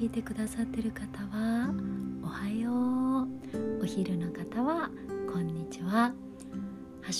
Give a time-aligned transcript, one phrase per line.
[0.00, 1.74] 聞いてくださってる方は
[2.22, 2.70] おはよ
[3.24, 3.82] う。
[3.82, 4.88] お昼の方は
[5.30, 6.14] こんにちは。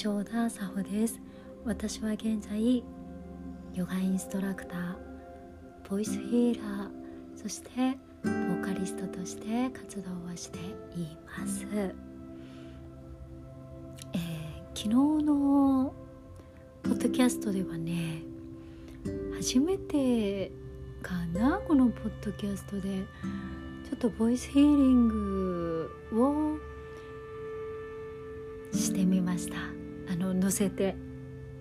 [0.03, 1.21] 橋田沙穂です。
[1.67, 2.83] 私は現在
[3.75, 4.97] ヨガインストラクター
[5.91, 6.91] ボイスヒーラー
[7.37, 7.69] そして
[8.25, 10.59] ボーカリストとして活動をして
[10.97, 14.33] います、えー、
[14.69, 15.93] 昨日の
[16.83, 18.23] ポッドキャストではね
[19.37, 20.51] 初めて
[21.03, 23.05] かなこのポッドキャストで。
[23.91, 26.59] ちょっとボイスヒーリングを
[28.73, 29.57] してみました。
[30.13, 30.95] あの載せて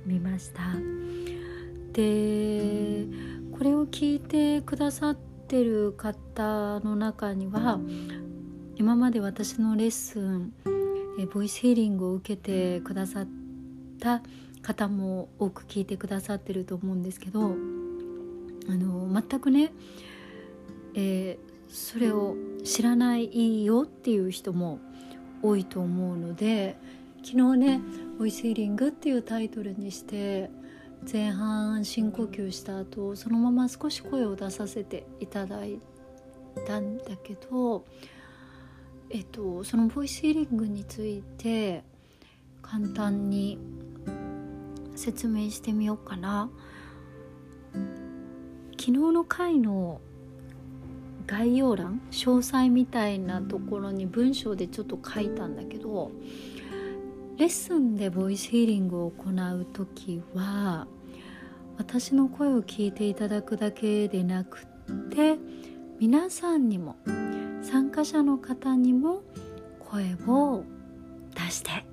[0.05, 0.61] みました。
[1.91, 3.07] で
[3.57, 5.15] これを聞いてくださっ
[5.47, 7.79] てる方の中には
[8.75, 10.53] 今まで私のレッスン
[11.19, 13.27] えボイスヒーリングを受けてくださっ
[13.99, 14.21] た
[14.61, 17.55] 方も多く聞いてくださってると思うんですけど
[18.67, 19.71] あの全くね、
[20.95, 24.79] えー、それを知らないよっていう人も
[25.41, 26.77] 多いと思うので
[27.23, 27.81] 昨日ね
[28.19, 30.49] 「ボイスヒーリング」っていうタイトルにして
[31.11, 35.79] 前半深呼吸した後そのまま少し声を出させていただい
[36.67, 37.85] たんだけど、
[39.09, 41.83] えっと、そのボイスヒーリングについて
[42.61, 43.57] 簡単に
[44.95, 46.49] 説明してみようかな。
[48.89, 50.01] 昨日の回の
[51.27, 56.09] 概要欄詳細みたいなところに文章でちょっと書いたんだけど
[57.37, 60.87] レッスンでボイスヒーリングを行う時は
[61.77, 65.37] 私の声を聞いていただくだけでなくって
[65.99, 66.95] 皆さんにも
[67.61, 69.21] 参加者の方にも
[69.87, 70.63] 声を
[71.35, 71.85] 出して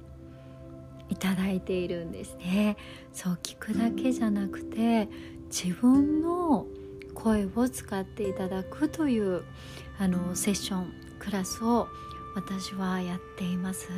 [1.11, 2.79] いただいているんですね。
[3.13, 5.11] そう聞くだけじゃなくて
[5.51, 6.67] 自分の
[7.27, 9.43] 声を使っていただくという
[9.99, 11.89] あのセッションクラスを
[12.37, 13.89] 私はやっています。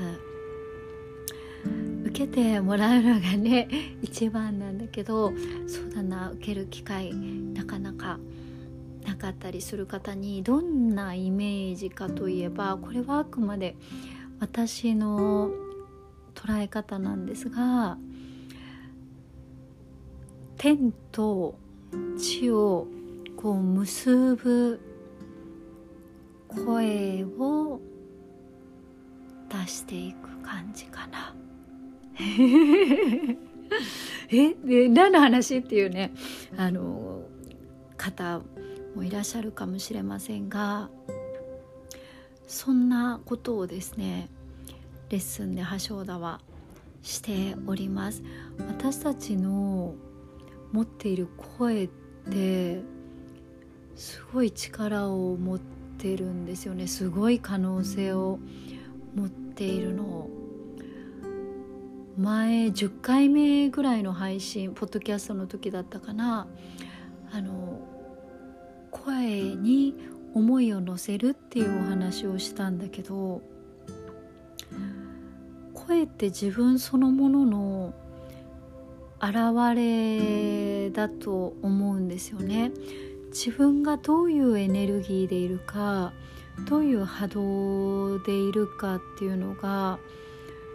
[2.04, 3.68] 受けてもらうのがね
[4.00, 5.34] 一番なんだけど
[5.66, 8.18] そうだな受ける機会なかなか
[9.04, 13.76] なかったりする方にどんなイメージかといえばこれはあくまで
[14.40, 15.50] 私の
[16.34, 17.98] 捉え方なんですが
[20.56, 21.58] 天と
[22.16, 22.86] 地を
[23.40, 24.80] こう結ぶ
[26.48, 27.80] 声を
[29.48, 31.36] 出していく感じかな。
[34.28, 36.12] えで何の話っていうね
[36.56, 37.22] あの
[37.96, 38.40] 方
[38.96, 40.90] もいらっしゃるかもしれませんが
[42.48, 44.30] そんなことをですね
[45.10, 46.40] レッスンで橋田は
[47.02, 48.24] しております
[48.66, 49.94] 私たちの
[50.72, 51.88] 持っている声っ
[52.28, 52.97] て
[53.98, 55.58] すごい力を持っ
[55.98, 56.86] てるんですよね。
[56.86, 58.38] すごい可能性を
[59.14, 60.28] 持っているの
[62.16, 66.46] 前10回目ぐらいの配信ポッドキャストの時だったかな。
[67.32, 67.80] あの
[68.90, 69.94] 声に
[70.32, 73.42] 思いを乗せるっていうお話をしたんだけど
[75.74, 77.94] 声って自分そのものの
[79.20, 82.70] 現れだと思うんですよね。
[83.30, 86.12] 自分がどういうエネルギーでいるか
[86.68, 89.98] どういう波動でいるかっていうのが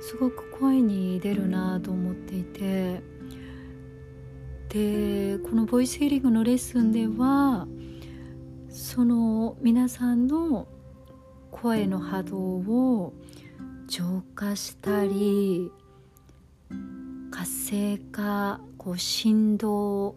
[0.01, 3.01] すごく声に出るなと思っていて。
[4.73, 7.67] でこのボイスヒーリングのレッスンでは
[8.69, 10.67] その皆さんの
[11.51, 13.13] 声の波動を
[13.87, 15.71] 浄化したり
[17.29, 20.15] 活性化こう振動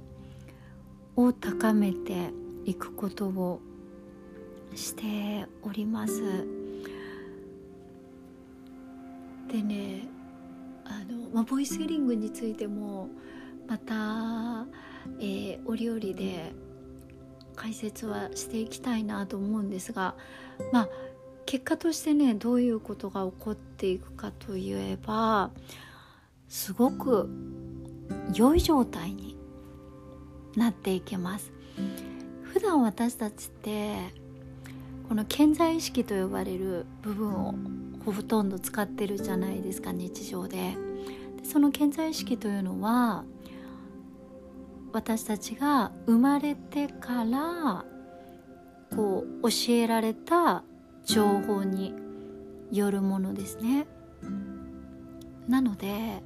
[1.16, 2.30] を高めて
[2.64, 3.60] いくことを
[4.74, 6.22] しております。
[9.50, 10.08] でね
[10.84, 13.08] あの、まあ、ボイスヒリングについても
[13.68, 14.66] また、
[15.20, 16.52] えー、折々で
[17.54, 20.14] 解説はしていきたいなと思うんですが
[20.72, 20.88] まあ
[21.46, 25.50] 結果としてねどういうことが起こっていくかといえば
[26.48, 27.30] すごく
[28.34, 29.35] 良い状態に
[30.56, 31.52] なっていけます。
[32.42, 33.96] 普段私たちって
[35.08, 37.54] この健在意識と呼ばれる部分を
[38.04, 40.56] ほとんど使ってるじゃないですか日常で。
[41.36, 43.24] でその健在意識というのは
[44.92, 47.84] 私たちが生まれてから
[48.94, 50.64] こう教えられた
[51.04, 51.94] 情報に
[52.72, 53.86] よるものですね。
[55.48, 56.22] なので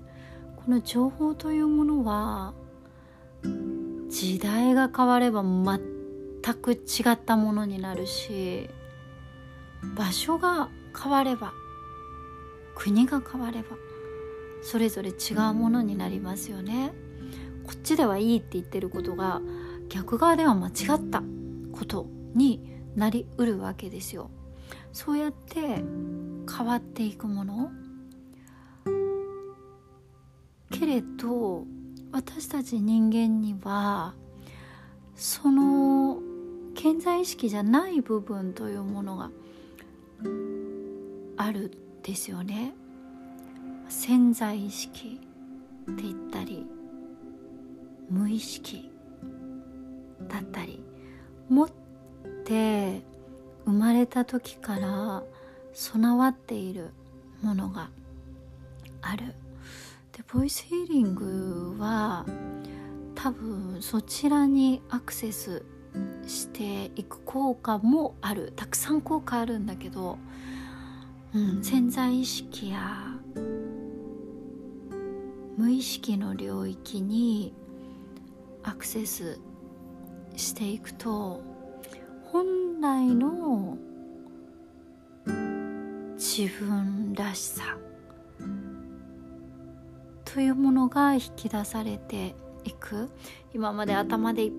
[0.56, 2.55] この情報というものは
[4.10, 5.80] 時代が変われば全
[6.54, 6.78] く違
[7.12, 8.68] ったものになるし
[9.96, 10.68] 場所が
[11.00, 11.52] 変われば
[12.74, 13.76] 国が変われば
[14.62, 16.92] それぞれ違うものになりますよね。
[17.64, 19.40] こっちではいいって言ってることが
[19.88, 21.22] 逆側では間違った
[21.72, 22.60] ことに
[22.96, 24.30] なりうるわけですよ。
[24.92, 27.70] そうやって変わっていくもの
[30.70, 31.64] けれど
[32.12, 34.14] 私たち人間には
[35.14, 36.18] その
[36.74, 39.30] 健在意識じゃない部分というものが
[41.36, 41.70] ある
[42.02, 42.74] ですよね。
[43.88, 45.20] 潜在意識
[45.90, 46.66] って言ったり
[48.08, 48.90] 無意識
[50.28, 50.82] だったり
[51.48, 51.70] 持っ
[52.44, 53.02] て
[53.64, 55.22] 生まれた時から
[55.72, 56.90] 備わっている
[57.42, 57.90] ものが
[59.02, 59.34] ある。
[60.12, 62.26] でボイスヒーリングは
[63.14, 65.64] 多分そちらにアクセス
[66.26, 68.52] していく効果もある。
[68.56, 70.18] たくさん効果あるんだけど、
[71.34, 72.80] うん、潜在意識や
[75.56, 77.52] 無意識の領域に
[78.62, 79.38] アクセス
[80.36, 81.42] していくと
[82.24, 83.76] 本来の
[86.16, 87.76] 自分らしさ
[90.32, 92.35] というものが引き出されて
[92.65, 93.11] いく。
[93.53, 94.53] 今まで頭でいっ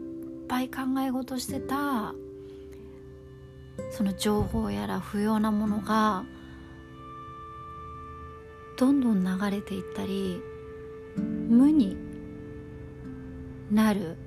[0.48, 2.14] ぱい考え事してた
[3.90, 6.26] その情報やら不要なものが
[8.78, 10.42] どんどん流れていったり
[11.18, 11.96] 無に
[13.72, 14.18] なる。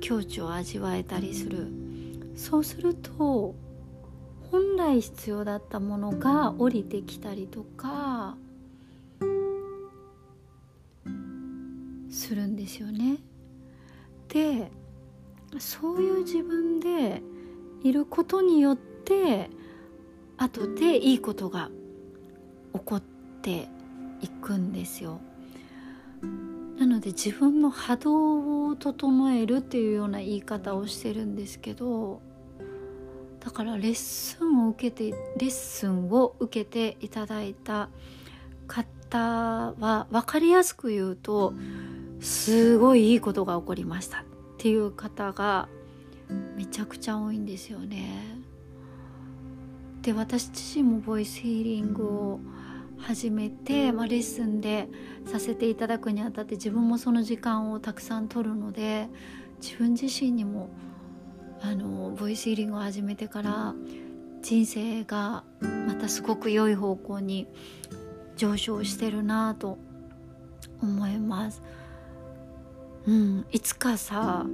[0.00, 1.68] 境地を味わえたりする。
[2.36, 3.54] そうすると
[4.50, 8.36] 本来必要だったものが降りてきたりとか
[12.22, 13.18] するんですよね。
[14.28, 14.70] で
[15.58, 17.20] そういう自分で
[17.82, 19.50] いることによって
[20.38, 21.70] 後でいいことが
[22.72, 23.02] 起こっ
[23.42, 23.68] て
[24.22, 25.20] いくんですよ。
[26.78, 32.22] なので自分の波動を整えるっていうような言い方をしてるんですけど
[33.40, 37.88] だからレッスンを受けてレッスンを受けていただいた
[38.66, 41.54] 方は分かりやすく言うと
[42.22, 44.24] すごいいいことが起こりましたっ
[44.56, 45.68] ていう方が
[46.56, 48.38] めちゃくちゃ多いんですよね。
[50.02, 52.40] で私自身もボイスヒーリングを
[52.98, 54.88] 始めて、まあ、レッスンで
[55.26, 59.08] させていただくにあたって自分もその時間をたくさん取るので
[59.60, 60.70] 自分自身にも
[61.60, 63.74] あのボイスヒーリングを始めてから
[64.42, 65.44] 人生が
[65.86, 67.48] またすごく良い方向に
[68.36, 69.78] 上昇してるなと
[70.80, 71.62] 思います。
[73.06, 74.46] うん、いつかさ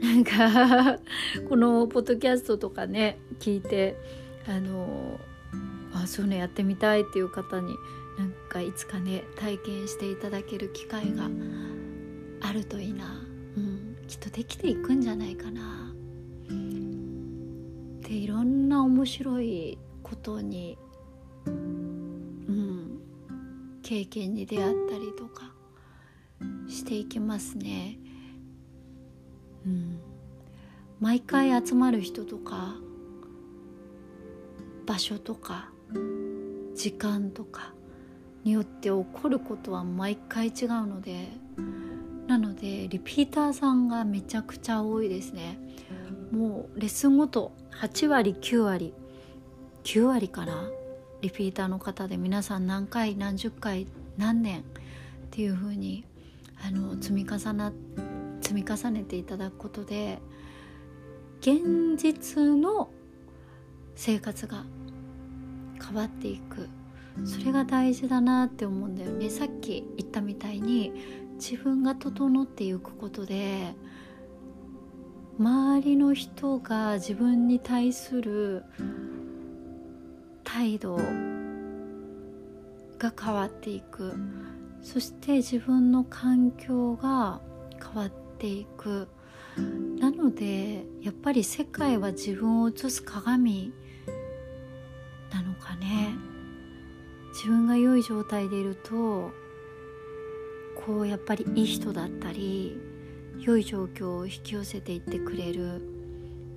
[0.00, 0.98] なんか
[1.48, 3.96] このポッドキャストとかね聞いて
[4.46, 5.20] あの
[5.94, 7.74] あそういうのやってみたいっていう方に
[8.18, 11.30] なんかいつかね体験していただける機会が
[12.40, 13.24] あるといいな、
[13.56, 15.94] うん、きっとできていくんじゃないかな。
[18.02, 20.76] でいろんな面白いことに、
[21.46, 23.00] うん、
[23.82, 25.53] 経験に出会ったりとか。
[26.68, 27.98] していきますね。
[29.66, 29.98] うん、
[31.00, 32.74] 毎回集まる人とか
[34.86, 35.70] 場所とか
[36.74, 37.72] 時間とか
[38.44, 41.28] によって起こることは毎回違うので
[42.26, 45.58] なのでリピーターさんがめちゃくちゃ多いですね。
[46.30, 48.92] もうレッスンごと8割9割
[49.84, 50.68] 9割かな？
[51.20, 53.86] リピーターの方で皆さん何回何十回
[54.18, 54.64] 何年っ
[55.30, 56.04] ていう風に
[56.62, 57.72] あに積み重な
[58.40, 60.20] 積み重ねていただくことで
[61.40, 62.90] 現実の
[63.94, 64.64] 生活が
[65.82, 66.68] 変わっていく。
[67.24, 69.30] それが大事だなって思うんだよね。
[69.30, 70.92] さっき言ったみたいに
[71.34, 73.74] 自分が整っていくことで
[75.38, 78.64] 周りの人が自分に対する
[80.42, 80.96] 態度
[82.98, 84.14] が変わっていく。
[84.84, 87.40] そして自分の環境が
[87.82, 89.08] 変わっていく。
[89.98, 93.72] なのでやっぱり世界は自分を映す鏡
[95.32, 96.14] なのかね。
[97.32, 99.32] 自分が良い状態でいると
[100.86, 102.78] こうやっぱりいい人だったり
[103.40, 105.82] 良い状況を引き寄せていってくれる、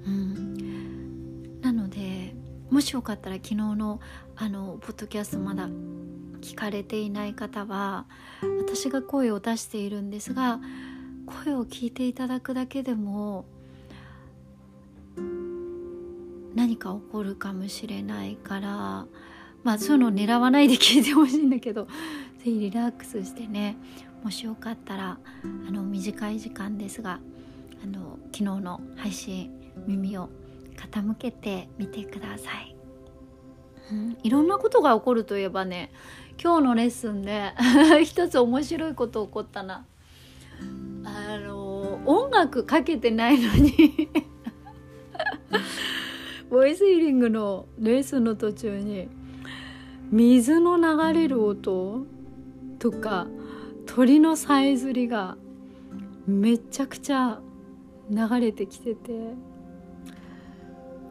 [0.05, 2.35] うん、なので
[2.69, 3.99] もしよかったら昨日の
[4.35, 5.67] あのポッドキャストまだ
[6.47, 8.05] 聞かれていない方は
[8.57, 10.61] 私が声を出しているんですが
[11.43, 13.43] 声を聞いていただくだけでも
[16.55, 19.05] 何か起こるかもしれないから
[19.63, 21.85] まあそういうのを狙わないで聞いてほしいんだけど
[22.39, 23.75] 是非リラックスしてね
[24.23, 25.19] もしよかったら
[25.67, 27.19] あの短い時間ですが
[27.83, 29.51] あの昨日の配信
[29.85, 30.29] 耳を
[30.77, 32.76] 傾けてみてください、
[34.23, 35.91] いろんなことが起こるといえばね
[36.41, 37.53] 今日のレッスンで
[38.03, 39.85] 一つ面白いこと起こったな。
[41.03, 44.09] あの音楽かけてないのに。
[46.49, 49.07] ボイスヒーリングのレッスンの途中に
[50.11, 52.05] 水の流れる音
[52.79, 53.27] とか
[53.85, 55.37] 鳥のさえずりが
[56.25, 57.39] めちゃくちゃ
[58.09, 59.33] 流れてきてて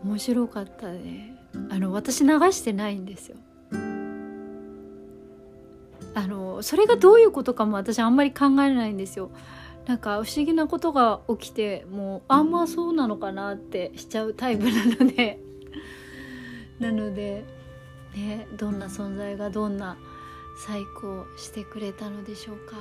[0.04, 1.35] 面白かったね。
[1.70, 3.36] あの私流してないんですよ。
[6.14, 9.30] あのそれがどういうことかも私あんまり考えないんですよ。
[9.86, 15.40] なんか不思議なことが起きてもうあんまそうなのかなってしちゃうタイプなので。
[16.80, 17.44] なので
[18.14, 19.96] ねどんな存在がどんな
[20.66, 22.76] 最高してくれたのでしょうか。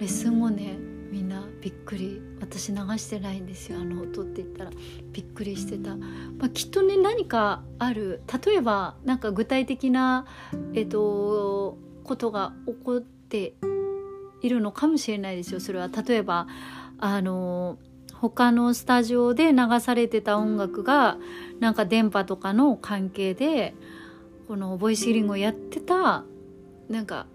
[0.00, 4.70] レッスンもねみんなびっくり私流してないんですよあの音って言ったら。
[5.12, 8.20] びっくりしてた、まあ、きっとね何かある。
[8.44, 10.26] 例えばなんか具体的な
[10.74, 13.54] えっとことが起こって
[14.42, 15.60] いるのかもしれないですよ。
[15.60, 16.48] それは例えば
[16.98, 17.78] あの
[18.14, 21.18] 他のスタジオで流されてた音楽が
[21.60, 23.76] なんか電波とかの関係で
[24.48, 26.24] このボイスヒーリングをやってた
[26.88, 27.28] なんか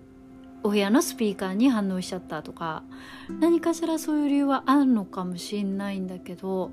[0.64, 2.84] お部屋のスピーカーに反応しちゃったとか
[3.40, 6.72] 何かしらそういう理由はあるのかもしんないんだけど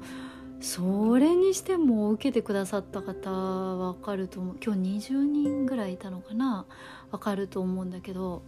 [0.60, 4.56] それにしても受けてくださった方わかると思う。
[4.64, 6.64] 今日20人ぐらいいたのかな？
[7.10, 8.42] わかると思うんだけど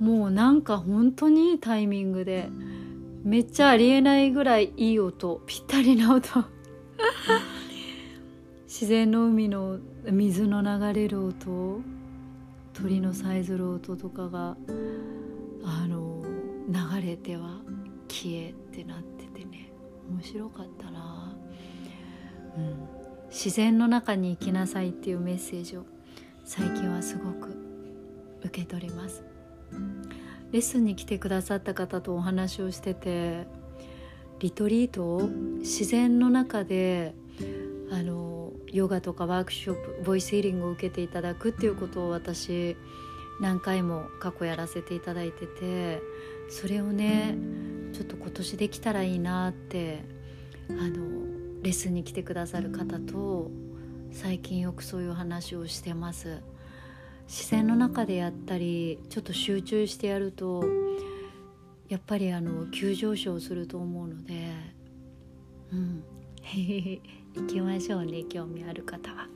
[0.00, 2.48] もうなんか本当にいいタイミングで
[3.22, 6.28] めっちゃありえないぐらいいい音ぴったりな音。
[8.66, 9.78] 自然の海の
[10.10, 11.80] 水の流れる音
[12.82, 14.56] 鳥のさえずる音とかが
[15.64, 16.24] あの
[16.68, 17.60] 流れては
[18.08, 19.70] 消えってなっててね。
[20.10, 21.36] 面白かったな、
[22.56, 22.88] うん、
[23.28, 25.84] 自然の中に生きなさいっていうメッセージを
[26.44, 27.56] 最近はすごく
[28.42, 29.22] 受け取ります。
[30.50, 33.46] レッスンに来てくださった方とお話をしてて
[34.40, 37.14] リトリートを自然の中で
[37.92, 38.39] あの
[38.72, 42.76] ヨガとかワークショップボイスヒーリングを受けていただくっていうことを私
[43.40, 46.02] 何回も過去やらせていただいてて
[46.48, 47.36] それをね
[47.92, 50.04] ちょっと今年できたらいいなって
[50.68, 50.82] あの
[51.62, 53.50] レッスンに来てくださる方と
[54.12, 56.42] 最近よくそういう話をしてます。
[57.28, 60.64] 自然の中でやったりちょっと集中してやると
[61.88, 64.52] やっぱりあの急上昇すると思うので
[65.72, 66.02] うん。
[67.34, 69.28] 行きましょうね興味ある方は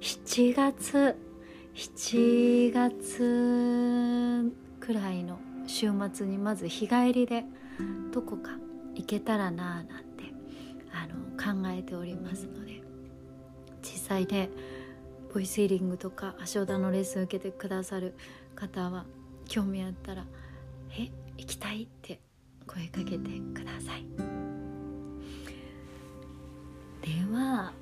[0.00, 1.16] 7月
[1.74, 7.44] 7月くらいの週末にまず日帰りで
[8.12, 8.52] どこか
[8.94, 10.24] 行けたらなあなんて
[10.92, 12.82] あの考えておりますので
[13.82, 14.48] 実際ね
[15.32, 18.14] ボイスヒーリングとか足尾のレッスン受けてくださる
[18.54, 19.04] 方は
[19.46, 20.24] 興味あったら
[20.98, 22.20] 「え行きたい?」って
[22.66, 24.45] 声かけてください。
[27.06, 27.72] では、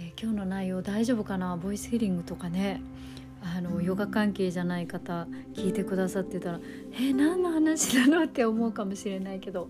[0.00, 1.54] えー、今日の内容大丈夫かな？
[1.58, 2.80] ボイスヒーリングとかね。
[3.42, 6.60] あのヨガ関係じゃない方聞いてくださってたら
[6.92, 8.24] えー、何の話なの？
[8.24, 9.68] って思うかもしれないけど。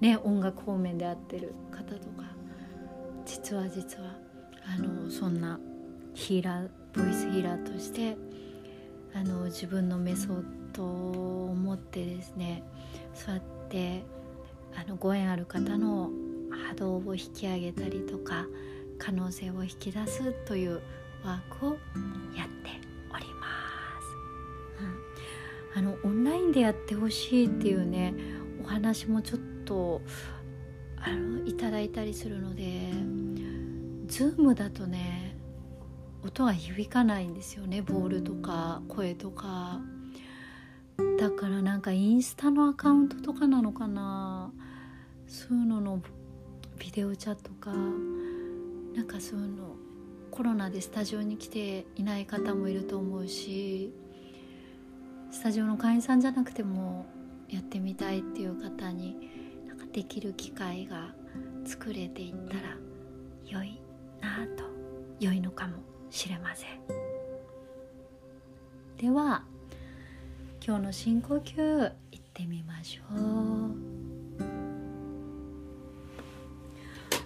[0.00, 2.24] ね音楽方面で合ってる方とか。
[3.24, 4.18] 実は実は
[4.66, 5.58] あのそんな
[6.12, 8.18] ヒーラーボイスヒーラーとして
[9.14, 12.62] あの自分のメソッドを持ってですね
[13.14, 14.02] そうやって
[14.76, 16.10] あのご縁ある方の
[16.56, 18.46] 波動を引き上げたりとか
[18.98, 20.80] 可能性を引き出すという
[21.24, 21.70] ワークを
[22.36, 22.70] やって
[23.12, 23.46] おりま
[25.74, 28.14] す、うん、あのオンラインでやってほしいっていうね
[28.62, 30.00] お話もちょっと
[30.96, 32.90] あのいただいたりするので
[34.06, 35.36] Zoom だとね
[36.24, 37.82] 音が響かないんですよね。
[37.82, 39.80] ボールとか声とか。
[41.18, 44.50] だからなんかインスタのアカウントとかなのかな。
[45.26, 46.02] そういうのの
[46.78, 47.72] ビデオチャットか
[48.94, 49.76] なんかその
[50.30, 53.92] コロナでスタジオに来ていない方もいると思うし
[55.30, 57.06] スタジオの会員さんじゃなくても
[57.48, 59.16] やってみたいっていう方に
[59.66, 61.14] なんかできる機会が
[61.64, 62.76] 作れていったら
[63.46, 63.80] 良い
[64.20, 64.64] なと
[65.20, 65.74] 良いのかも
[66.10, 66.68] しれません。
[68.96, 69.44] では
[70.66, 74.03] 今日の深呼吸いってみましょう。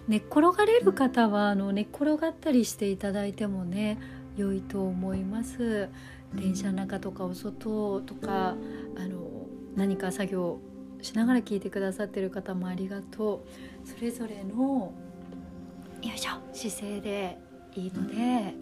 [0.08, 3.98] 寝っ転がれる方はあの寝っ転がったりしていただいてもね
[4.36, 5.88] 良いと思います。
[6.34, 8.54] 電車の中とかお外とか
[8.96, 9.46] あの
[9.76, 10.58] 何か作業
[11.00, 13.44] しながら聞いてくださってる方もありがと
[13.84, 13.88] う。
[13.88, 14.92] それぞれの
[16.02, 17.38] よいしょ姿勢で
[17.74, 18.54] いいので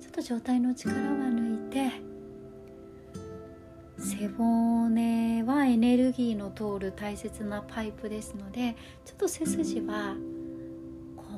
[0.00, 1.90] ちょっと上体の力は抜いて
[3.98, 10.14] 背骨はエネルギーの通る大切なパイプですのでちょっと背筋は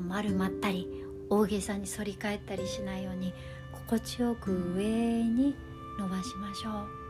[0.02, 0.88] 丸まったり
[1.30, 3.32] 大げさに反り返ったりしないように
[3.72, 4.84] 心地よく上
[5.24, 5.54] に
[5.98, 7.02] 伸ばしましょう。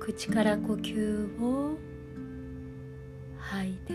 [0.00, 1.78] 口から呼吸を
[3.38, 3.94] 吐いて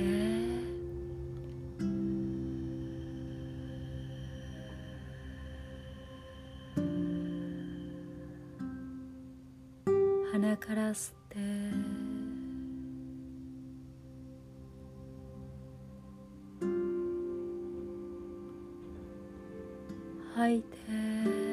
[10.31, 11.18] 鼻から吸って
[20.39, 21.48] 吐いて。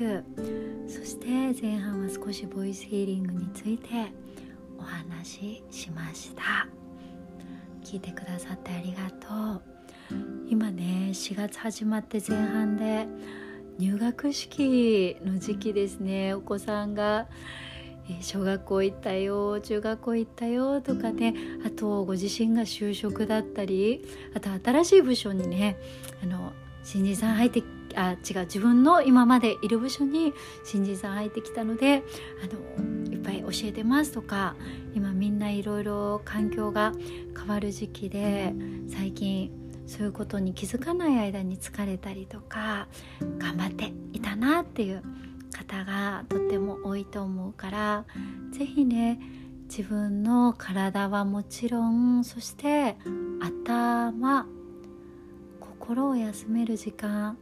[0.00, 1.26] そして
[1.60, 4.10] 前半は少しボイスヒーリングについて
[4.78, 6.66] お話ししました。
[7.84, 9.62] 聞いてくださってありがとう。
[10.48, 13.06] 今ね4月始まって前半で
[13.78, 16.32] 入学式の時期ですね。
[16.32, 17.28] お子さんが
[18.22, 21.34] 小学校行ったよ中学校行ったよとかね。
[21.66, 24.02] あとご自身が就職だったり
[24.34, 25.76] あと新しい部署にね
[26.22, 26.52] あの
[26.84, 27.62] 新人さん入って
[27.96, 30.32] あ違う自分の今までいる部署に
[30.64, 32.02] 新人さん入ってきたので
[32.42, 34.56] あのいっぱい教えてますとか
[34.94, 36.92] 今みんないろいろ環境が
[37.36, 38.52] 変わる時期で
[38.88, 39.50] 最近
[39.86, 42.86] そういうことに気づかない間に疲れたりとか
[43.38, 45.02] 頑張っていたなっていう
[45.50, 48.04] 方がとっても多いと思うから
[48.52, 49.20] 是非ね
[49.68, 52.96] 自分の体はもちろんそして
[53.40, 54.46] 頭
[55.60, 57.36] 心を休める時間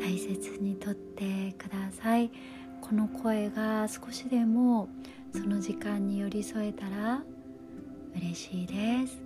[0.00, 2.30] 大切にとってください。
[2.80, 4.88] この声が少しでも
[5.32, 7.22] その時間に寄り添えたら
[8.16, 9.22] 嬉しいです。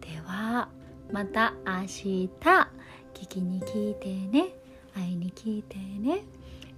[0.00, 0.68] では
[1.12, 2.30] また明日。
[3.14, 4.54] 聞きに聞いてね。
[4.94, 6.24] 会いに聞いてね。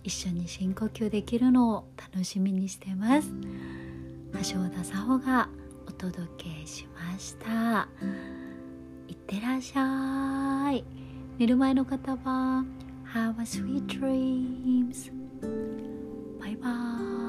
[0.04, 3.30] 一緒に深呼吸できるのを楽しみにしてます。
[4.52, 5.48] 橋田沙穂が
[5.86, 7.88] お届けしました。
[9.08, 11.01] いってらっしゃい。
[11.38, 12.64] 寝る前の方は
[13.14, 15.10] Have a sweet dreams
[16.40, 16.70] バイバ
[17.18, 17.21] イ